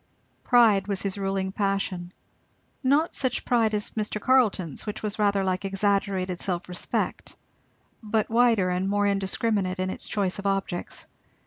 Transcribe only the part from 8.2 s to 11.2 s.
wider and more indiscriminate in its choice of objects.